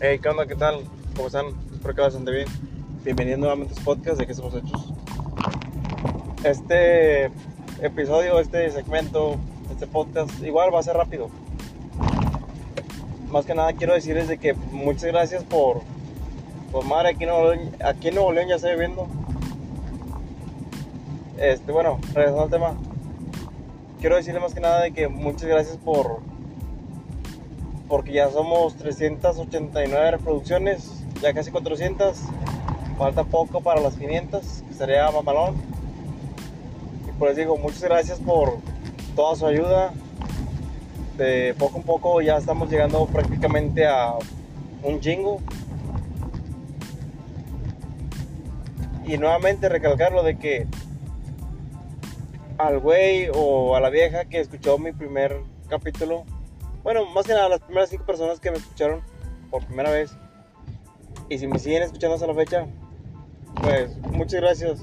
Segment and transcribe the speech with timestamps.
[0.00, 0.46] Hey, ¿qué onda?
[0.46, 0.84] ¿Qué tal?
[1.16, 1.46] ¿Cómo están?
[1.72, 2.46] Espero que bastante bien.
[3.02, 4.92] Bienvenidos nuevamente a este podcast de qué somos hechos.
[6.44, 7.32] Este
[7.82, 9.34] episodio, este segmento,
[9.72, 11.30] este podcast, igual va a ser rápido.
[13.28, 15.80] Más que nada quiero decirles de que muchas gracias por,
[16.70, 19.08] por madre, aquí en Nuevo León, ya estoy viviendo.
[21.38, 22.74] Este, bueno, regresando al tema.
[23.98, 26.20] Quiero decirles más que nada de que muchas gracias por
[27.88, 30.90] porque ya somos 389 reproducciones,
[31.22, 32.18] ya casi 400.
[32.98, 35.54] Falta poco para las 500, que sería mamalón.
[37.08, 38.58] Y por eso digo, muchas gracias por
[39.16, 39.92] toda su ayuda.
[41.16, 44.14] De poco a poco ya estamos llegando prácticamente a
[44.82, 45.40] un chingo.
[49.06, 50.66] Y nuevamente recalcarlo de que
[52.58, 56.24] al güey o a la vieja que escuchó mi primer capítulo
[56.88, 59.02] bueno, más que nada las primeras cinco personas que me escucharon
[59.50, 60.10] por primera vez.
[61.28, 62.66] Y si me siguen escuchando hasta la fecha,
[63.62, 64.80] pues muchas gracias.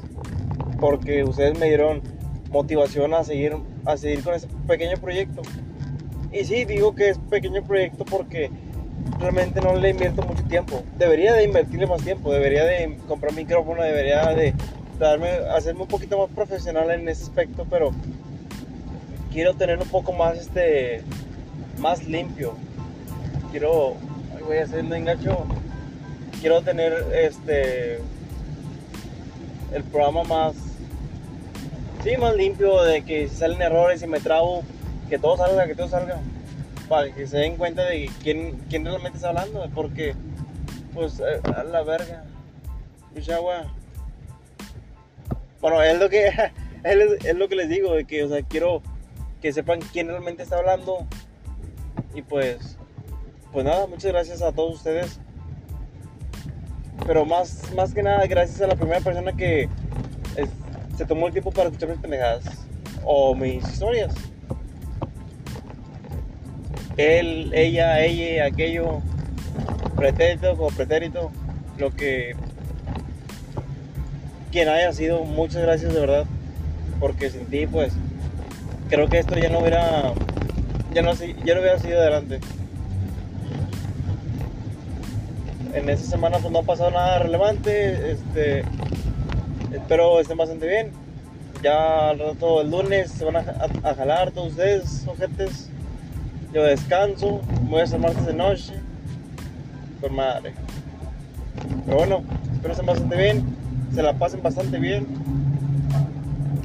[0.80, 2.03] Porque ustedes me dieron
[2.52, 5.42] motivación a seguir, a seguir con ese pequeño proyecto.
[6.31, 8.52] Y sí, digo que es pequeño proyecto porque
[9.17, 10.84] realmente no le invierto mucho tiempo.
[11.00, 14.53] Debería de invertirle más tiempo, debería de comprar micrófono, debería de
[15.00, 17.90] darme, hacerme un poquito más profesional en ese aspecto, pero
[19.31, 21.03] quiero tener un poco más este
[21.80, 22.53] más limpio.
[23.52, 23.95] Quiero,
[24.45, 24.86] voy a hacer.
[26.39, 28.00] Quiero tener este
[29.73, 30.56] el programa más
[32.06, 34.64] sí, más limpio de que si salen errores y me trabo,
[35.09, 36.20] que todo salga, que todo salga.
[36.88, 40.14] Para que se den cuenta de quién, quién realmente está hablando, porque
[40.94, 42.23] pues a la verga.
[43.34, 43.73] agua.
[45.62, 46.28] Bueno, es lo que
[46.84, 48.84] es, es lo que les digo, de que o sea, quiero
[49.42, 51.08] que sepan quién realmente está hablando
[52.16, 52.77] y pues,
[53.52, 55.19] pues nada, muchas gracias a todos ustedes.
[57.06, 59.69] Pero más, más que nada, gracias a la primera persona que
[60.97, 62.45] se tomó el tiempo para escuchar mis pendejadas
[63.03, 64.13] o mis historias.
[66.97, 69.01] Él, ella, ella, aquello,
[69.95, 71.31] pretérito o pretérito,
[71.78, 72.35] lo que
[74.51, 76.25] quien haya sido, muchas gracias de verdad,
[77.01, 77.91] porque sin ti, pues,
[78.90, 80.13] creo que esto ya no hubiera
[80.95, 82.39] ya no, ya no hubiera sido adelante.
[85.73, 88.11] En esta semana pues no ha pasado nada relevante.
[88.11, 88.63] Este,
[89.73, 90.91] espero estén bastante bien.
[91.61, 95.69] Ya al rato el lunes se van a, jalar todos ustedes, ojetes.
[96.53, 98.73] Yo descanso, voy a hacer martes de noche.
[100.00, 100.53] Por madre.
[101.85, 102.23] Pero bueno,
[102.53, 103.45] espero estén bastante bien.
[103.94, 105.05] Se la pasen bastante bien.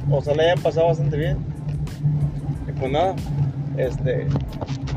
[0.09, 1.37] O se la hayan pasado bastante bien.
[2.69, 3.13] Y pues nada.
[3.77, 4.27] Este,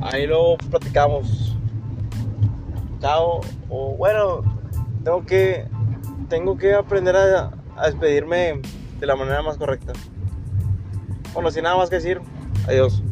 [0.02, 1.56] ahí lo platicamos.
[3.00, 3.40] Chao.
[3.68, 4.42] O bueno,
[5.02, 5.66] tengo que,
[6.28, 8.60] tengo que aprender a, a despedirme
[9.00, 9.92] de la manera más correcta.
[11.32, 12.20] Bueno, sin nada más que decir,
[12.66, 13.02] adiós.